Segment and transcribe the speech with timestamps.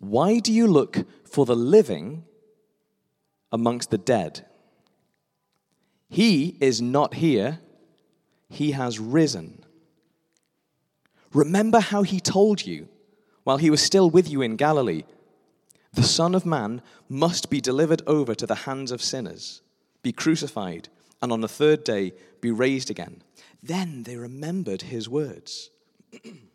[0.00, 2.24] Why do you look for the living
[3.52, 4.44] amongst the dead?
[6.08, 7.60] He is not here,
[8.48, 9.64] he has risen.
[11.32, 12.88] Remember how he told you
[13.44, 15.04] while he was still with you in Galilee
[15.92, 19.60] the Son of Man must be delivered over to the hands of sinners,
[20.02, 20.88] be crucified,
[21.20, 23.22] and on the third day be raised again.
[23.62, 25.70] Then they remembered his words.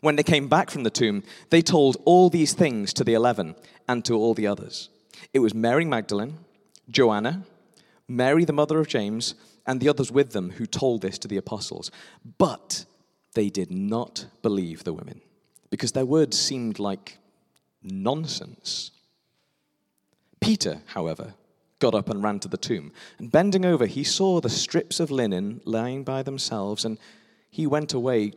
[0.00, 3.54] when they came back from the tomb, they told all these things to the eleven
[3.88, 4.88] and to all the others.
[5.32, 6.38] It was Mary Magdalene,
[6.88, 7.44] Joanna,
[8.08, 9.34] Mary the mother of James,
[9.66, 11.90] and the others with them who told this to the apostles.
[12.38, 12.84] But
[13.34, 15.20] they did not believe the women,
[15.70, 17.18] because their words seemed like
[17.82, 18.90] nonsense.
[20.40, 21.34] Peter, however,
[21.78, 22.92] got up and ran to the tomb.
[23.18, 26.98] And bending over, he saw the strips of linen lying by themselves, and
[27.50, 28.32] he went away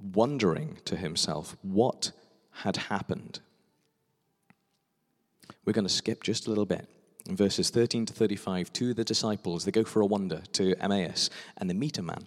[0.00, 2.12] wondering to himself what
[2.50, 3.40] had happened.
[5.64, 6.88] We're going to skip just a little bit.
[7.28, 10.74] In verses 13 to 35, two of the disciples, they go for a wander to
[10.82, 12.26] Emmaus, and they meet a man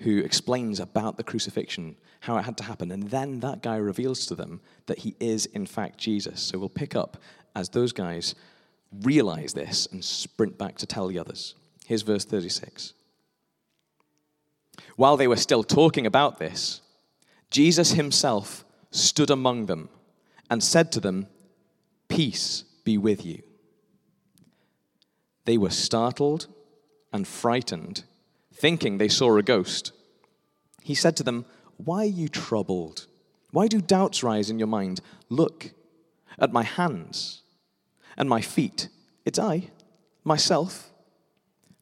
[0.00, 4.26] who explains about the crucifixion, how it had to happen, and then that guy reveals
[4.26, 6.42] to them that he is, in fact, Jesus.
[6.42, 7.16] So we'll pick up
[7.56, 8.34] as those guys
[9.02, 11.54] realize this and sprint back to tell the others.
[11.86, 12.92] Here's verse 36.
[14.96, 16.80] While they were still talking about this,
[17.54, 19.88] Jesus himself stood among them
[20.50, 21.28] and said to them,
[22.08, 23.44] Peace be with you.
[25.44, 26.48] They were startled
[27.12, 28.02] and frightened
[28.52, 29.92] thinking they saw a ghost.
[30.82, 31.44] He said to them,
[31.76, 33.06] Why are you troubled?
[33.52, 35.00] Why do doubts rise in your mind?
[35.28, 35.70] Look
[36.40, 37.42] at my hands
[38.16, 38.88] and my feet.
[39.24, 39.70] It's I,
[40.24, 40.90] myself.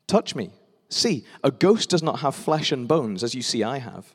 [0.07, 0.51] Touch me.
[0.91, 4.15] See, a ghost does not have flesh and bones, as you see I have.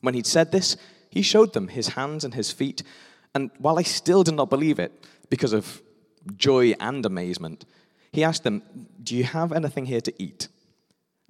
[0.00, 0.76] When he'd said this,
[1.10, 2.82] he showed them his hands and his feet.
[3.34, 4.92] And while they still did not believe it,
[5.28, 5.82] because of
[6.36, 7.64] joy and amazement,
[8.12, 8.62] he asked them,
[9.02, 10.48] Do you have anything here to eat?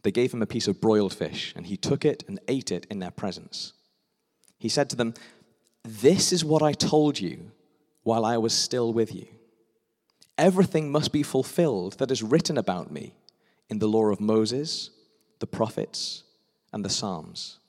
[0.02, 2.86] They gave him a piece of broiled fish, and he took it and ate it
[2.90, 3.74] in their presence.
[4.58, 5.14] He said to them,
[5.84, 7.50] This is what I told you
[8.02, 9.26] while I was still with you.
[10.38, 13.14] Everything must be fulfilled that is written about me
[13.68, 14.90] in the law of Moses,
[15.38, 16.24] the prophets,
[16.72, 17.59] and the Psalms.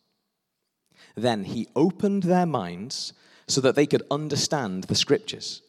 [1.16, 3.13] Then he opened their minds
[3.47, 5.61] so that they could understand the scriptures.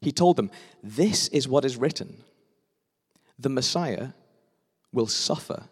[0.00, 0.50] He told them,
[0.82, 2.24] This is what is written
[3.38, 4.08] the Messiah
[4.92, 5.64] will suffer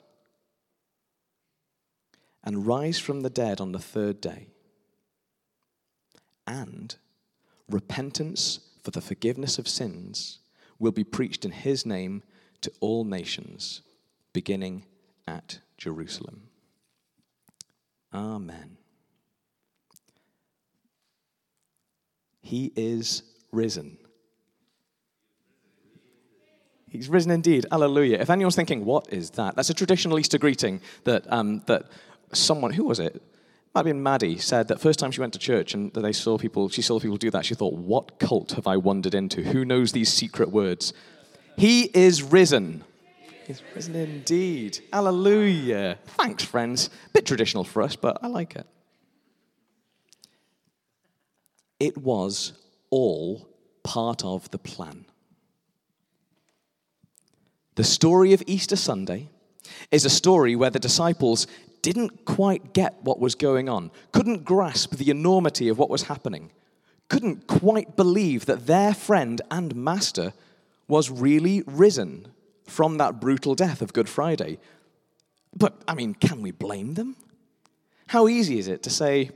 [2.42, 4.46] and rise from the dead on the third day.
[6.46, 6.96] And
[7.68, 10.38] repentance for the forgiveness of sins
[10.78, 12.22] will be preached in his name
[12.62, 13.82] to all nations,
[14.32, 14.86] beginning
[15.26, 16.48] at Jerusalem.
[18.14, 18.77] Amen.
[22.40, 23.22] He is
[23.52, 23.98] risen.
[26.88, 27.66] He's risen indeed.
[27.70, 28.18] Hallelujah.
[28.18, 29.56] If anyone's thinking, what is that?
[29.56, 31.84] That's a traditional Easter greeting that, um, that
[32.32, 33.22] someone, who was it?
[33.74, 36.38] Might have been Maddie, said that first time she went to church and they saw
[36.38, 39.42] people, she saw people do that, she thought, what cult have I wandered into?
[39.42, 40.94] Who knows these secret words?
[41.58, 42.84] He is risen.
[43.46, 44.78] He's risen indeed.
[44.92, 45.98] Hallelujah.
[46.06, 46.88] Thanks, friends.
[47.12, 48.66] Bit traditional for us, but I like it.
[51.80, 52.52] It was
[52.90, 53.48] all
[53.82, 55.04] part of the plan.
[57.76, 59.28] The story of Easter Sunday
[59.90, 61.46] is a story where the disciples
[61.80, 66.50] didn't quite get what was going on, couldn't grasp the enormity of what was happening,
[67.08, 70.32] couldn't quite believe that their friend and master
[70.88, 72.26] was really risen
[72.66, 74.58] from that brutal death of Good Friday.
[75.56, 77.16] But, I mean, can we blame them?
[78.08, 79.30] How easy is it to say,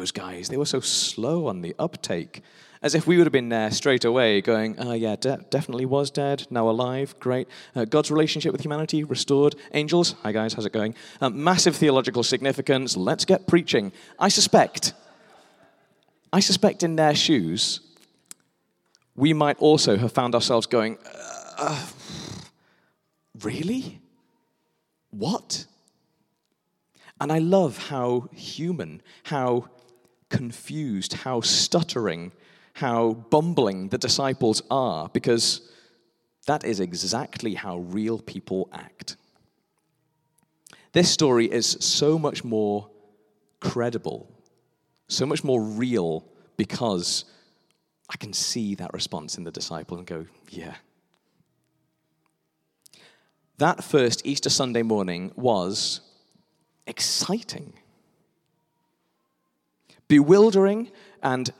[0.00, 2.42] those guys, they were so slow on the uptake?
[2.82, 6.10] as if we would have been there straight away, going, oh, yeah, de- definitely was
[6.10, 7.46] dead, now alive, great.
[7.76, 9.54] Uh, God's relationship with humanity restored.
[9.74, 10.94] Angels, hi guys, how's it going?
[11.20, 13.92] Um, massive theological significance, let's get preaching.
[14.18, 14.94] I suspect,
[16.32, 17.80] I suspect in their shoes,
[19.14, 20.96] we might also have found ourselves going,
[21.58, 21.86] uh,
[23.42, 24.00] really?
[25.10, 25.66] What?
[27.20, 29.68] And I love how human, how
[30.30, 32.32] confused, how stuttering,
[32.74, 35.70] how bumbling the disciples are, because
[36.46, 39.16] that is exactly how real people act.
[40.92, 42.88] This story is so much more
[43.60, 44.32] credible,
[45.08, 46.24] so much more real,
[46.56, 47.26] because
[48.08, 50.74] I can see that response in the disciple and go, yeah.
[53.58, 56.00] That first Easter Sunday morning was
[56.86, 57.74] exciting,
[60.10, 60.90] bewildering,
[61.22, 61.52] and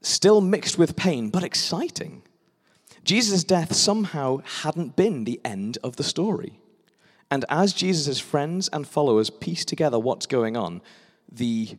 [0.00, 2.22] still mixed with pain, but exciting.
[3.04, 6.58] Jesus' death somehow hadn't been the end of the story.
[7.30, 10.82] And as Jesus' friends and followers piece together what's going on,
[11.30, 11.78] the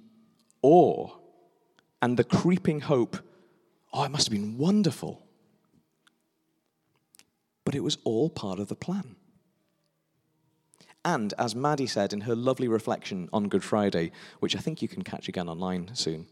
[0.61, 1.09] awe
[2.01, 3.17] and the creeping hope
[3.93, 5.21] oh, it must have been wonderful.
[7.65, 9.17] But it was all part of the plan.
[11.05, 14.87] And as Maddie said in her lovely reflection on Good Friday, which I think you
[14.87, 16.27] can catch again online soon,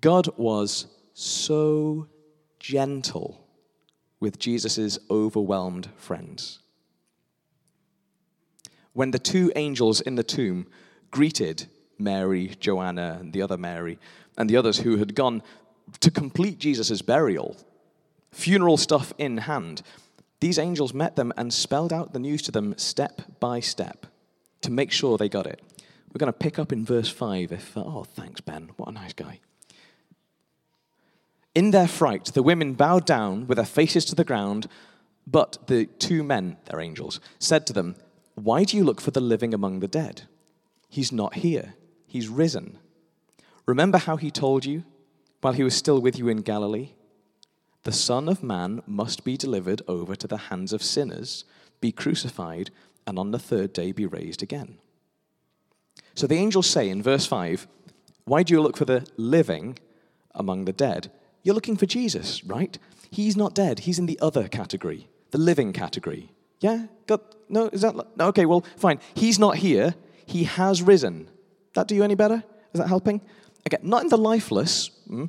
[0.00, 2.08] God was so
[2.58, 3.46] gentle
[4.18, 6.58] with Jesus' overwhelmed friends.
[8.92, 10.66] When the two angels in the tomb
[11.10, 11.66] greeted
[11.98, 13.98] Mary, Joanna, and the other Mary,
[14.36, 15.42] and the others who had gone
[16.00, 17.56] to complete Jesus' burial,
[18.30, 19.82] funeral stuff in hand,
[20.40, 24.06] these angels met them and spelled out the news to them step by step
[24.62, 25.60] to make sure they got it.
[26.12, 27.52] We're going to pick up in verse 5.
[27.52, 28.70] If, uh, oh, thanks, Ben.
[28.76, 29.40] What a nice guy.
[31.54, 34.66] In their fright, the women bowed down with their faces to the ground,
[35.26, 37.96] but the two men, their angels, said to them,
[38.34, 40.22] Why do you look for the living among the dead?
[40.88, 41.74] He's not here,
[42.06, 42.78] he's risen.
[43.66, 44.84] Remember how he told you
[45.40, 46.90] while he was still with you in Galilee?
[47.82, 51.44] The Son of Man must be delivered over to the hands of sinners,
[51.80, 52.70] be crucified,
[53.06, 54.78] and on the third day be raised again.
[56.14, 57.66] So the angels say in verse 5
[58.24, 59.78] Why do you look for the living
[60.34, 61.10] among the dead?
[61.42, 62.78] You're looking for Jesus, right?
[63.10, 63.80] He's not dead.
[63.80, 66.32] He's in the other category, the living category.
[66.60, 66.86] Yeah?
[67.06, 69.00] Got, no, is that, no, okay, well, fine.
[69.14, 69.94] He's not here.
[70.26, 71.28] He has risen.
[71.74, 72.44] That do you any better?
[72.74, 73.22] Is that helping?
[73.64, 74.90] Again, not in the lifeless.
[75.06, 75.26] Hmm?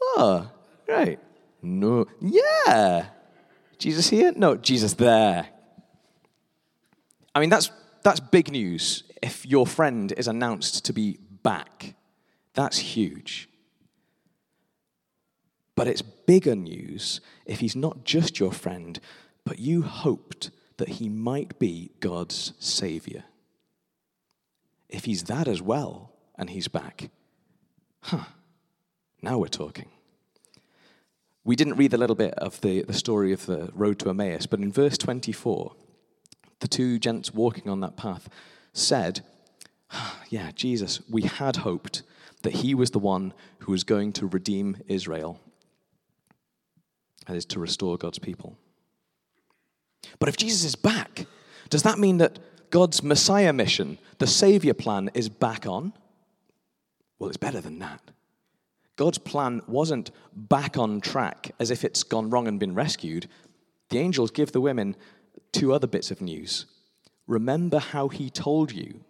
[0.00, 0.50] Oh,
[0.86, 1.18] great.
[1.64, 3.06] No, yeah.
[3.78, 4.32] Jesus here?
[4.36, 5.48] No, Jesus there.
[7.34, 7.70] I mean, that's,
[8.02, 11.94] that's big news if your friend is announced to be back.
[12.54, 13.48] That's huge.
[15.74, 19.00] But it's bigger news if he's not just your friend,
[19.44, 23.24] but you hoped that he might be God's Savior.
[24.88, 27.10] If he's that as well and he's back,
[28.02, 28.24] huh,
[29.22, 29.88] now we're talking.
[31.44, 34.46] We didn't read a little bit of the, the story of the road to Emmaus,
[34.46, 35.72] but in verse 24,
[36.60, 38.28] the two gents walking on that path
[38.72, 39.20] said,
[39.90, 42.02] ah, Yeah, Jesus, we had hoped
[42.42, 45.38] that he was the one who was going to redeem Israel
[47.26, 48.56] that is to restore God's people.
[50.18, 51.26] But if Jesus is back,
[51.70, 52.38] does that mean that
[52.70, 55.92] God's Messiah mission, the Savior plan, is back on?
[57.18, 58.00] Well, it's better than that.
[58.96, 63.28] God's plan wasn't back on track as if it's gone wrong and been rescued.
[63.90, 64.96] The angels give the women
[65.52, 66.66] two other bits of news.
[67.26, 69.04] Remember how he told you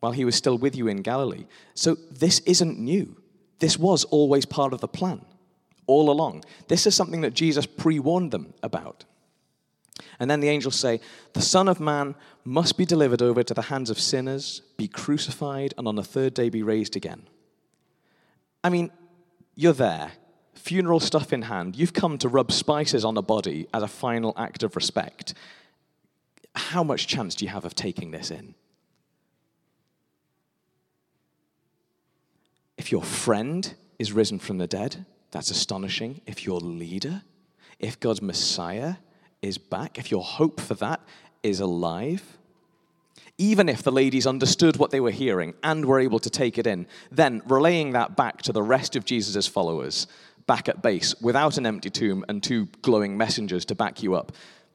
[0.00, 1.46] while he was still with you in Galilee.
[1.74, 3.16] So this isn't new.
[3.60, 5.24] This was always part of the plan
[5.86, 6.44] all along.
[6.68, 9.04] This is something that Jesus pre warned them about.
[10.18, 11.00] And then the angels say,
[11.32, 12.14] The Son of Man
[12.44, 16.34] must be delivered over to the hands of sinners, be crucified, and on the third
[16.34, 17.28] day be raised again.
[18.64, 18.90] I mean,
[19.54, 20.12] you're there,
[20.54, 21.76] funeral stuff in hand.
[21.76, 25.34] You've come to rub spices on a body as a final act of respect.
[26.54, 28.54] How much chance do you have of taking this in?
[32.76, 36.20] If your friend is risen from the dead, that's astonishing.
[36.26, 37.22] If your leader,
[37.78, 38.96] if God's Messiah
[39.40, 41.00] is back, if your hope for that
[41.42, 42.38] is alive,
[43.38, 46.66] even if the ladies understood what they were hearing and were able to take it
[46.66, 50.06] in, then relaying that back to the rest of Jesus' followers
[50.46, 54.32] back at base without an empty tomb and two glowing messengers to back you up.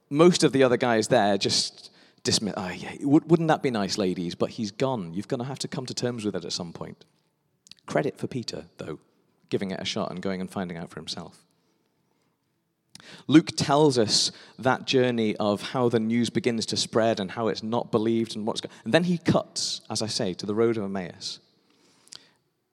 [0.09, 1.91] Most of the other guys there just
[2.23, 4.35] dismiss, oh, yeah, wouldn't that be nice, ladies?
[4.35, 5.13] But he's gone.
[5.13, 7.05] You're going to have to come to terms with it at some point.
[7.85, 8.99] Credit for Peter, though
[9.49, 11.46] giving it a shot and going and finding out for himself.
[13.27, 17.63] Luke tells us that journey of how the news begins to spread and how it's
[17.63, 20.77] not believed and what's going And then he cuts, as I say, to the road
[20.77, 21.39] of Emmaus.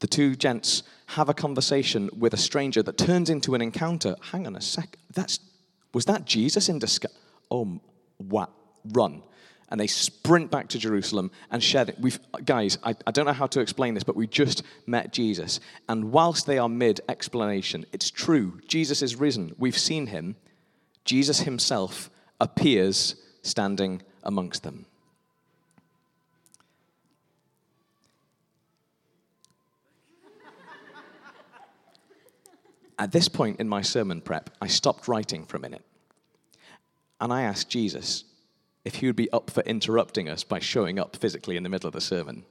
[0.01, 4.17] The two gents have a conversation with a stranger that turns into an encounter.
[4.33, 4.97] Hang on a sec.
[5.13, 5.39] That's
[5.95, 7.15] was that Jesus in disguise?
[7.51, 7.81] Oh,
[8.19, 8.51] what?
[8.93, 9.23] Run.
[9.75, 11.99] And they sprint back to Jerusalem and share it.
[11.99, 15.59] We've, guys, I, I don't know how to explain this, but we just met Jesus.
[15.89, 18.61] And whilst they are mid explanation, it's true.
[18.69, 19.53] Jesus is risen.
[19.59, 20.37] We've seen him.
[21.05, 22.09] Jesus himself
[22.41, 24.87] appears standing amongst them.
[32.97, 35.85] At this point in my sermon prep, I stopped writing for a minute.
[37.21, 38.23] And I asked Jesus
[38.85, 41.89] if he would be up for interrupting us by showing up physically in the middle
[41.89, 42.45] of the sermon.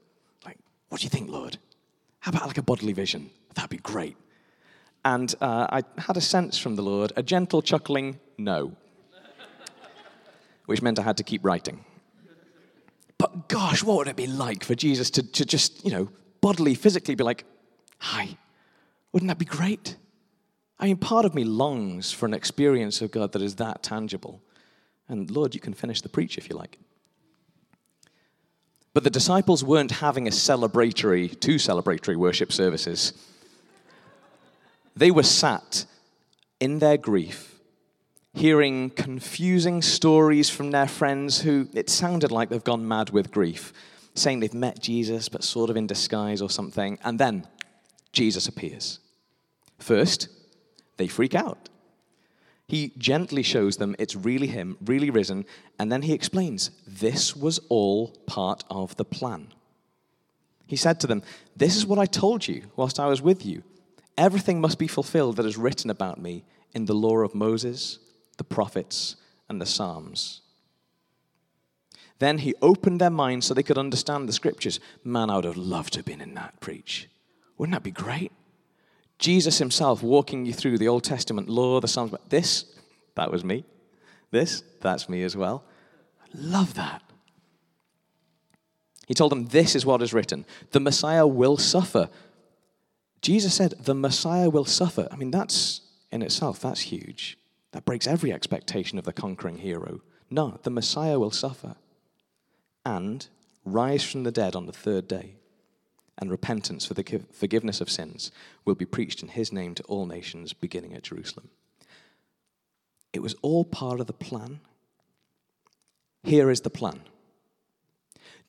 [0.46, 0.58] Like,
[0.90, 1.58] what do you think, Lord?
[2.20, 3.30] How about like a bodily vision?
[3.54, 4.18] That'd be great.
[5.06, 8.72] And uh, I had a sense from the Lord, a gentle chuckling, no,
[10.66, 11.84] which meant I had to keep writing.
[13.18, 16.10] But gosh, what would it be like for Jesus to, to just, you know,
[16.42, 17.46] bodily, physically be like,
[18.00, 18.38] hi?
[19.12, 19.98] Wouldn't that be great?
[20.80, 24.42] I mean, part of me longs for an experience of God that is that tangible.
[25.08, 26.80] And Lord, you can finish the preach if you like.
[28.94, 33.14] But the disciples weren't having a celebratory, two celebratory worship services.
[34.96, 35.86] They were sat
[36.60, 37.60] in their grief,
[38.34, 43.74] hearing confusing stories from their friends who it sounded like they've gone mad with grief,
[44.14, 47.00] saying they've met Jesus, but sort of in disguise or something.
[47.04, 47.48] And then
[48.12, 49.00] Jesus appears.
[49.80, 50.30] First,
[50.98, 51.70] they freak out.
[52.74, 55.46] He gently shows them it's really him, really risen,
[55.78, 59.54] and then he explains this was all part of the plan.
[60.66, 61.22] He said to them,
[61.56, 63.62] This is what I told you whilst I was with you.
[64.18, 68.00] Everything must be fulfilled that is written about me in the law of Moses,
[68.40, 70.42] the prophets, and the Psalms.
[72.18, 74.80] Then he opened their minds so they could understand the scriptures.
[75.04, 77.08] Man, I would have loved to have been in that preach.
[77.56, 78.32] Wouldn't that be great?
[79.24, 82.14] Jesus himself walking you through the Old Testament law, the Psalms.
[82.28, 82.66] This,
[83.16, 83.64] that was me.
[84.32, 85.64] This, that's me as well.
[86.22, 87.02] I love that.
[89.08, 92.10] He told them, This is what is written the Messiah will suffer.
[93.22, 95.08] Jesus said, The Messiah will suffer.
[95.10, 95.80] I mean, that's
[96.12, 97.38] in itself, that's huge.
[97.72, 100.02] That breaks every expectation of the conquering hero.
[100.30, 101.78] No, the Messiah will suffer
[102.86, 103.26] and
[103.64, 105.36] rise from the dead on the third day
[106.18, 108.32] and repentance for the forgiveness of sins
[108.66, 111.50] will be preached in his name to all nations, beginning at Jerusalem.
[113.12, 114.60] It was all part of the plan.
[116.24, 117.02] Here is the plan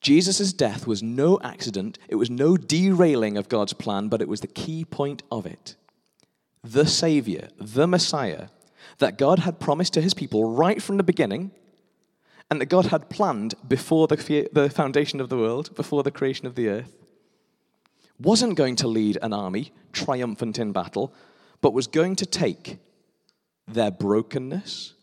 [0.00, 4.42] Jesus' death was no accident, it was no derailing of God's plan, but it was
[4.42, 5.76] the key point of it.
[6.62, 8.48] The Savior, the Messiah,
[8.98, 11.52] that God had promised to his people right from the beginning,
[12.50, 16.46] and that God had planned before the, the foundation of the world, before the creation
[16.46, 16.92] of the earth
[18.18, 21.12] wasn't going to lead an army triumphant in battle,
[21.60, 22.78] but was going to take
[23.66, 24.94] their brokenness,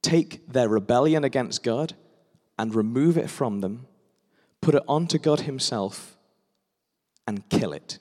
[0.00, 1.94] take their rebellion against God,
[2.58, 3.86] and remove it from them,
[4.60, 6.16] put it onto God Himself,
[7.26, 7.98] and kill it.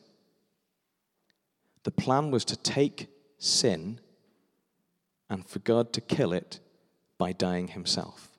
[1.84, 3.08] The plan was to take
[3.38, 4.00] sin
[5.30, 6.60] and for God to kill it
[7.18, 8.31] by dying Himself.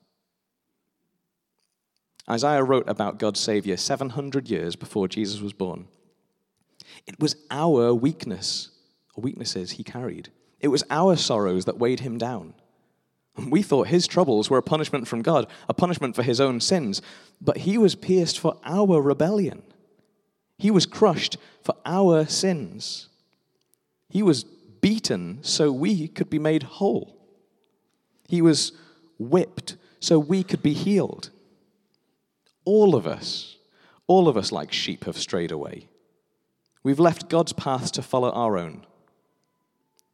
[2.31, 5.87] Isaiah wrote about God's Savior 700 years before Jesus was born.
[7.07, 8.71] It was our weakness,
[9.14, 10.31] or weaknesses he carried.
[10.61, 12.55] It was our sorrows that weighed him down.
[13.49, 17.00] We thought his troubles were a punishment from God, a punishment for his own sins,
[17.41, 19.62] but he was pierced for our rebellion.
[20.59, 23.09] He was crushed for our sins.
[24.11, 27.17] He was beaten so we could be made whole.
[28.29, 28.73] He was
[29.19, 31.31] whipped so we could be healed.
[32.64, 33.57] All of us,
[34.07, 35.88] all of us like sheep have strayed away.
[36.83, 38.87] We've left God's path to follow our own.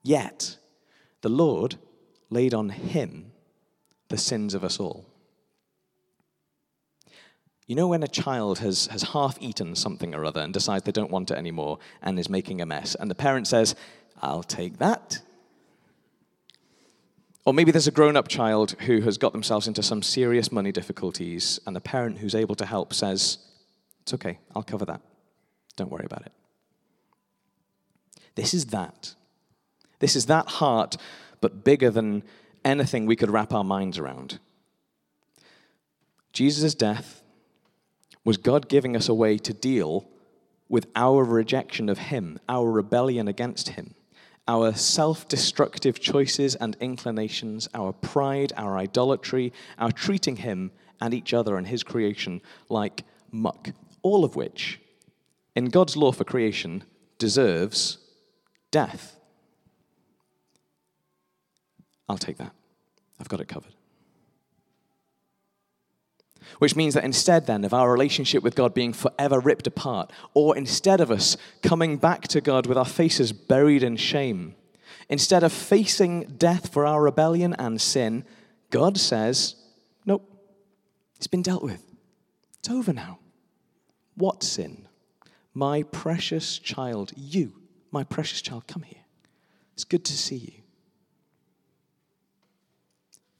[0.02, 0.56] Yet,
[1.22, 1.76] the Lord
[2.30, 3.32] laid on him
[4.08, 5.06] the sins of us all.
[7.66, 10.92] You know, when a child has, has half eaten something or other and decides they
[10.92, 13.74] don't want it anymore and is making a mess, and the parent says,
[14.22, 14.97] I'll take that.
[17.48, 20.70] Or maybe there's a grown up child who has got themselves into some serious money
[20.70, 23.38] difficulties, and the parent who's able to help says,
[24.02, 25.00] It's okay, I'll cover that.
[25.74, 26.32] Don't worry about it.
[28.34, 29.14] This is that.
[29.98, 30.98] This is that heart,
[31.40, 32.22] but bigger than
[32.66, 34.40] anything we could wrap our minds around.
[36.34, 37.22] Jesus' death
[38.26, 40.06] was God giving us a way to deal
[40.68, 43.94] with our rejection of Him, our rebellion against Him,
[44.48, 51.34] our self destructive choices and inclinations, our pride, our idolatry, our treating Him and each
[51.34, 53.70] other and His creation like muck,
[54.02, 54.80] all of which,
[55.54, 56.82] in God's law for creation,
[57.18, 57.98] deserves
[58.70, 59.16] death.
[62.08, 62.52] I'll take that.
[63.20, 63.74] I've got it covered.
[66.58, 70.56] Which means that instead, then, of our relationship with God being forever ripped apart, or
[70.56, 74.54] instead of us coming back to God with our faces buried in shame,
[75.08, 78.24] instead of facing death for our rebellion and sin,
[78.70, 79.56] God says,
[80.04, 80.28] Nope,
[81.16, 81.84] it's been dealt with.
[82.58, 83.18] It's over now.
[84.14, 84.88] What sin?
[85.54, 87.52] My precious child, you,
[87.90, 89.04] my precious child, come here.
[89.74, 90.62] It's good to see you.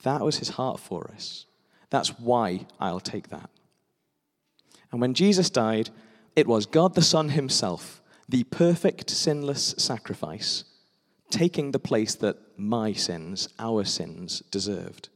[0.05, 1.47] That was his heart for us.
[1.91, 3.51] That's why I'll take that.
[4.91, 5.91] And when Jesus died,
[6.37, 10.65] it was God the Son himself, the perfect, sinless sacrifice,
[11.31, 15.09] taking the place that my sins, our sins, deserved.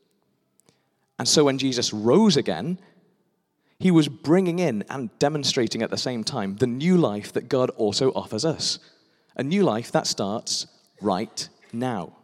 [1.19, 2.79] And so when Jesus rose again,
[3.79, 7.71] he was bringing in and demonstrating at the same time the new life that God
[7.71, 8.79] also offers us.
[9.37, 10.67] A new life that starts
[11.01, 12.17] right now.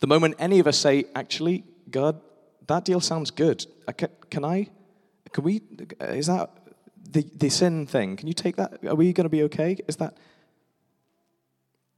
[0.00, 2.20] The moment any of us say, actually, God,
[2.68, 3.66] that deal sounds good.
[3.86, 4.68] Uh, can, can I,
[5.32, 5.62] can we,
[6.00, 6.50] uh, is that
[7.10, 8.16] the, the sin thing?
[8.16, 8.84] Can you take that?
[8.86, 9.76] Are we going to be okay?
[9.88, 10.16] Is that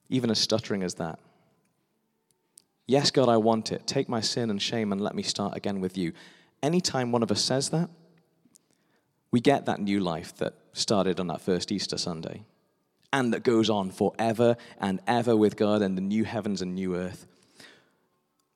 [0.08, 1.18] even as stuttering as that?
[2.86, 3.86] Yes, God, I want it.
[3.86, 6.12] Take my sin and shame and let me start again with you.
[6.62, 7.88] Anytime one of us says that,
[9.30, 12.44] we get that new life that started on that first Easter Sunday
[13.12, 16.96] and that goes on forever and ever with God and the new heavens and new
[16.96, 17.26] earth.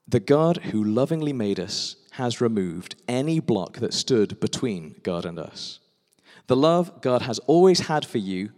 [0.07, 5.39] The God who lovingly made us has removed any block that stood between God and
[5.39, 5.81] us.
[6.47, 8.51] The love God has always had for you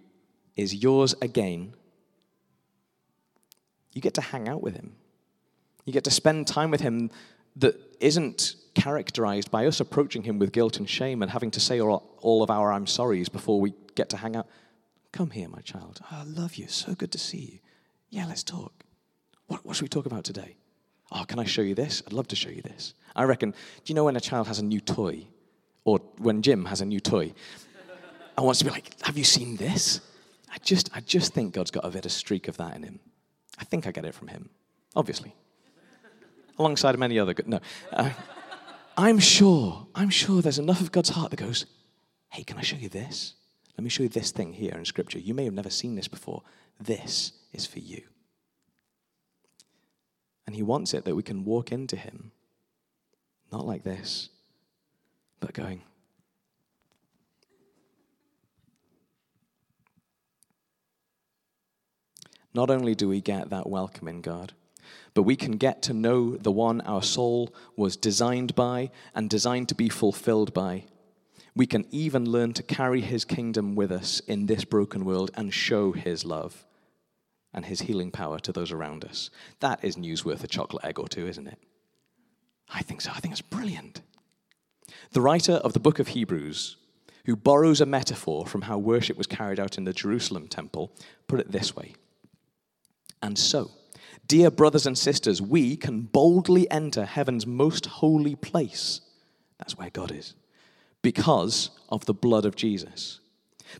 [0.57, 1.75] is yours again.
[3.93, 4.97] You get to hang out with Him.
[5.85, 7.11] You get to spend time with Him
[7.57, 11.81] that isn't characterized by us approaching Him with guilt and shame and having to say
[11.81, 14.49] all of our I'm sorries before we get to hang out.
[15.13, 16.01] Come here, my child.
[16.13, 16.67] Oh, I love you.
[16.69, 17.59] So good to see you.
[18.11, 18.85] Yeah, let's talk.
[19.47, 20.57] What, what should we talk about today?
[21.13, 22.03] Oh, can I show you this?
[22.07, 22.95] I'd love to show you this.
[23.15, 25.27] I reckon, do you know when a child has a new toy?
[25.85, 27.33] Or when Jim has a new toy?
[28.37, 30.01] I wants to be like, have you seen this?
[30.53, 33.01] I just, I just think God's got a bit of streak of that in him.
[33.59, 34.51] I think I get it from him,
[34.95, 35.35] obviously.
[36.59, 37.61] Alongside many other good, no.
[37.93, 38.11] Uh,
[38.97, 41.67] I'm sure, I'm sure there's enough of God's heart that goes,
[42.31, 43.35] hey, can I show you this?
[43.77, 45.19] Let me show you this thing here in Scripture.
[45.19, 46.43] You may have never seen this before.
[46.81, 48.03] This is for you.
[50.47, 52.31] And he wants it that we can walk into him,
[53.51, 54.29] not like this,
[55.41, 55.83] but going,
[62.57, 64.55] Not only do we get that welcome in God,
[65.13, 69.69] but we can get to know the one our soul was designed by and designed
[69.69, 70.85] to be fulfilled by.
[71.55, 75.53] We can even learn to carry his kingdom with us in this broken world and
[75.53, 76.65] show his love
[77.57, 79.31] and his healing power to those around us.
[79.61, 81.59] That is news worth a chocolate egg or two, isn't it?
[82.69, 83.11] I think so.
[83.15, 84.03] I think it's brilliant.
[85.13, 86.77] The writer of the book of Hebrews,
[87.25, 90.93] who borrows a metaphor from how worship was carried out in the Jerusalem temple,
[91.27, 91.95] put it this way
[93.23, 93.71] And so,
[94.29, 99.01] dear brothers and sisters, we can boldly enter heaven's most holy place.
[99.59, 100.35] That's where God is.
[101.01, 103.21] Because of the blood of Jesus.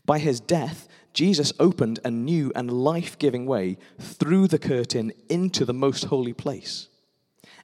[0.05, 0.87] By his death,
[1.17, 6.31] Jesus opened a new and life giving way through the curtain into the most holy
[6.31, 6.89] place.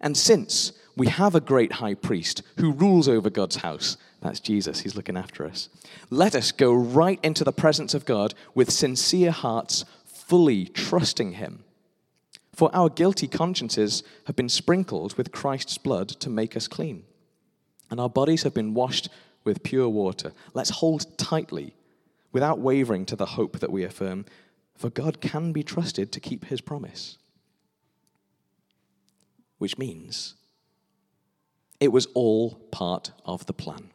[0.01, 4.79] And since we have a great high priest who rules over God's house, that's Jesus,
[4.79, 5.69] he's looking after us,
[6.09, 11.63] let us go right into the presence of God with sincere hearts, fully trusting him.
[12.55, 17.03] For our guilty consciences have been sprinkled with Christ's blood to make us clean,
[17.91, 19.09] and our bodies have been washed
[19.43, 20.33] with pure water.
[20.55, 21.75] Let's hold tightly
[22.33, 24.25] without wavering to the hope that we affirm,
[24.75, 27.17] for God can be trusted to keep his promise.
[29.59, 30.35] Which means
[31.79, 33.91] it was all part of the plan.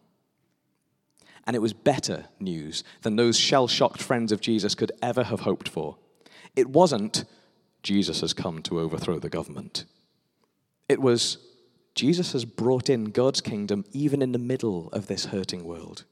[1.46, 5.40] And it was better news than those shell shocked friends of Jesus could ever have
[5.40, 5.96] hoped for.
[6.54, 7.24] It wasn't,
[7.82, 9.84] Jesus has come to overthrow the government.
[10.88, 11.38] It was,
[11.94, 16.04] Jesus has brought in God's kingdom even in the middle of this hurting world.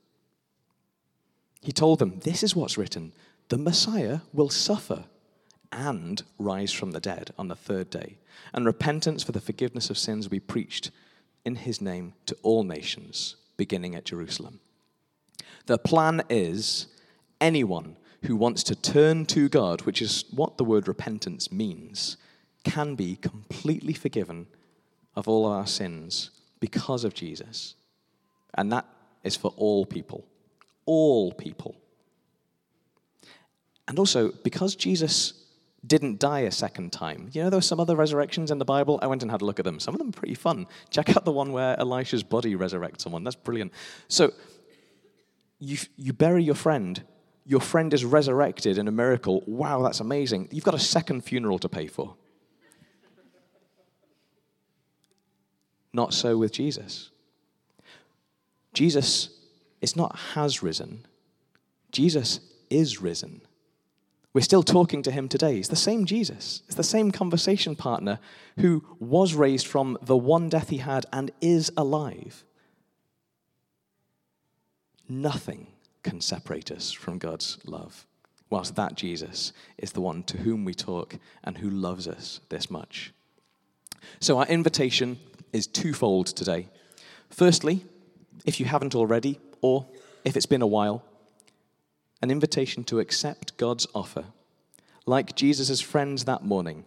[1.61, 3.13] He told them, This is what's written
[3.49, 5.05] the Messiah will suffer
[5.73, 8.19] and rise from the dead on the third day,
[8.53, 10.91] and repentance for the forgiveness of sins will be preached
[11.45, 14.61] in his name to all nations, beginning at Jerusalem.
[15.67, 16.87] The plan is
[17.41, 22.17] anyone who wants to turn to God, which is what the word repentance means,
[22.65, 24.47] can be completely forgiven
[25.15, 27.75] of all our sins because of Jesus.
[28.55, 28.87] And that
[29.23, 30.27] is for all people
[30.87, 31.77] all people.
[33.89, 35.45] And also, because Jesus
[35.87, 37.29] didn't die a second time.
[37.33, 38.99] You know, there were some other resurrections in the Bible.
[39.03, 39.79] I went and had a look at them.
[39.79, 40.67] Some of them are pretty fun.
[40.91, 43.23] Check out the one where Elisha's body resurrects someone.
[43.23, 43.73] That's brilliant.
[44.09, 44.33] So,
[45.59, 47.03] you, you bury your friend,
[47.45, 49.43] your friend is resurrected in a miracle.
[49.47, 50.49] Wow, that's amazing.
[50.51, 52.17] You've got a second funeral to pay for.
[55.93, 57.11] Not so with Jesus.
[58.75, 59.31] Jesus
[59.87, 61.07] is not has risen,
[61.93, 63.41] Jesus is risen.
[64.33, 65.57] We're still talking to him today.
[65.59, 66.63] It's the same Jesus.
[66.67, 68.19] It's the same conversation partner
[68.59, 72.45] who was raised from the one death he had and is alive.
[75.09, 75.69] Nothing
[76.03, 78.07] can separate us from God's love,
[78.51, 82.69] whilst that Jesus is the one to whom we talk and who loves us this
[82.69, 83.15] much.
[84.19, 85.19] So, our invitation
[85.53, 86.69] is twofold today.
[87.31, 87.87] Firstly,
[88.45, 89.87] if you haven't already, or
[90.25, 91.05] if it's been a while,
[92.23, 94.25] an invitation to accept God's offer,
[95.07, 96.85] like Jesus' friends that morning,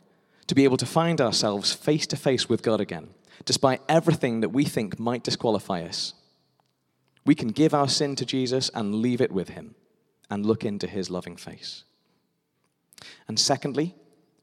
[0.47, 3.09] to be able to find ourselves face to face with God again,
[3.45, 6.13] despite everything that we think might disqualify us.
[7.25, 9.75] We can give our sin to Jesus and leave it with Him
[10.29, 11.83] and look into His loving face.
[13.27, 13.95] And secondly,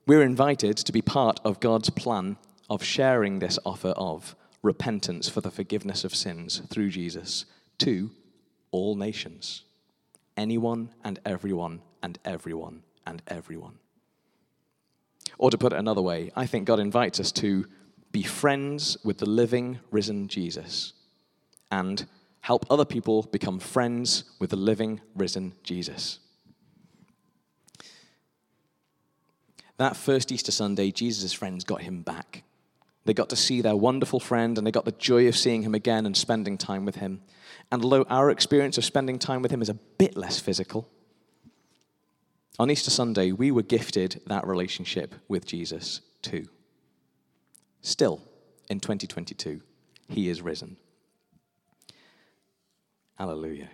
[0.07, 2.37] we're invited to be part of God's plan
[2.71, 7.45] of sharing this offer of repentance for the forgiveness of sins through Jesus
[7.79, 8.11] to
[8.71, 9.63] all nations.
[10.37, 13.79] Anyone and everyone and everyone and everyone.
[15.39, 17.67] Or to put it another way, I think God invites us to
[18.13, 20.93] be friends with the living, risen Jesus
[21.71, 22.07] and
[22.41, 26.21] help other people become friends with the living, risen Jesus.
[29.79, 32.45] That first Easter Sunday, Jesus' friends got him back.
[33.07, 35.75] They got to see their wonderful friend and they got the joy of seeing him
[35.75, 37.23] again and spending time with him.
[37.71, 40.89] And although our experience of spending time with him is a bit less physical,
[42.59, 46.47] on Easter Sunday, we were gifted that relationship with Jesus too.
[47.83, 48.23] Still,
[48.69, 49.61] in 2022,
[50.09, 50.77] he is risen.
[53.19, 53.69] Hallelujah.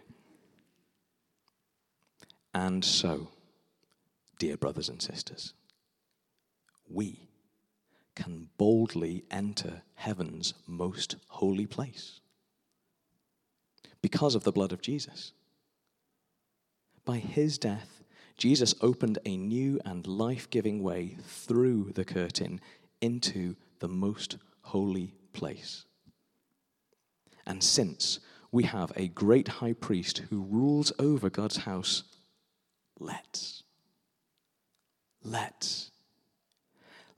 [2.53, 3.29] And so,
[4.39, 5.55] dear brothers and sisters,
[6.89, 7.29] we
[8.15, 12.21] can boldly enter heaven's most holy place
[14.01, 15.33] because of the blood of Jesus.
[17.05, 18.03] By his death,
[18.37, 22.61] Jesus opened a new and life giving way through the curtain
[23.01, 25.85] into the most holy place.
[27.47, 28.21] And since
[28.53, 32.05] we have a great high priest who rules over God's house.
[33.01, 33.63] Let's.
[35.25, 35.92] Let's.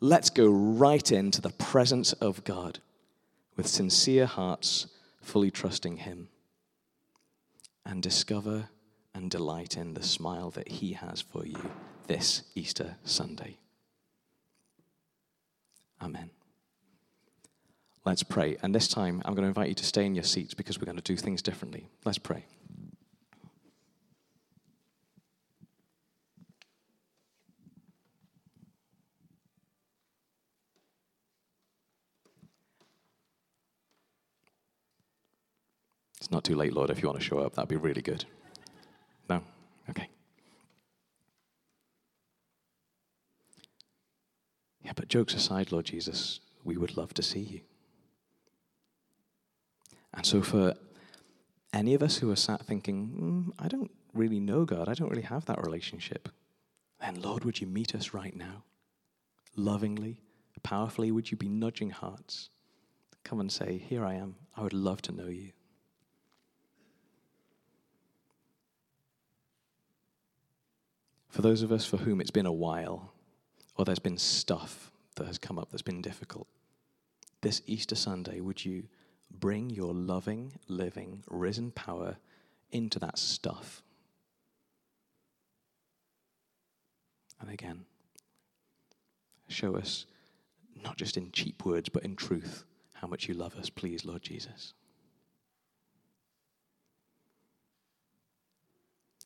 [0.04, 2.80] Let's go right into the presence of God
[3.56, 4.86] with sincere hearts,
[5.22, 6.28] fully trusting Him,
[7.86, 8.68] and discover
[9.14, 11.70] and delight in the smile that He has for you
[12.06, 13.56] this Easter Sunday.
[16.02, 16.28] Amen.
[18.04, 18.58] Let's pray.
[18.62, 20.84] And this time, I'm going to invite you to stay in your seats because we're
[20.84, 21.88] going to do things differently.
[22.04, 22.44] Let's pray.
[36.18, 37.54] It's not too late, Lord, if you want to show up.
[37.54, 38.24] That'd be really good.
[39.28, 39.42] No?
[39.90, 40.08] Okay.
[44.82, 47.60] Yeah, but jokes aside, Lord Jesus, we would love to see you.
[50.12, 50.74] And so, for
[51.72, 55.10] any of us who are sat thinking, mm, I don't really know God, I don't
[55.10, 56.28] really have that relationship,
[57.00, 58.64] then, Lord, would you meet us right now?
[59.56, 60.20] Lovingly,
[60.62, 62.48] powerfully, would you be nudging hearts?
[63.24, 64.36] Come and say, Here I am.
[64.56, 65.52] I would love to know you.
[71.34, 73.12] For those of us for whom it's been a while,
[73.76, 76.46] or there's been stuff that has come up that's been difficult,
[77.40, 78.84] this Easter Sunday, would you
[79.32, 82.18] bring your loving, living, risen power
[82.70, 83.82] into that stuff.
[87.40, 87.84] And again,
[89.48, 90.06] show us,
[90.84, 94.22] not just in cheap words, but in truth, how much you love us, please, Lord
[94.22, 94.72] Jesus.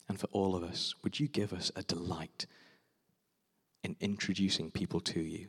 [0.08, 2.46] And for all of us, would you give us a delight
[3.84, 5.48] in introducing people to you?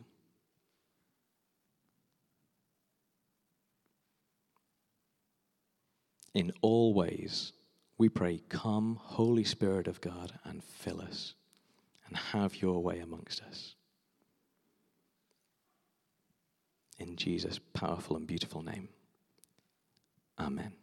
[6.33, 7.53] In all ways,
[7.97, 11.33] we pray, Come, Holy Spirit of God, and fill us
[12.07, 13.75] and have your way amongst us.
[16.97, 18.89] In Jesus' powerful and beautiful name.
[20.37, 20.78] Amen.